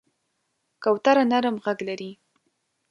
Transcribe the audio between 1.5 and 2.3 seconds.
غږ لري.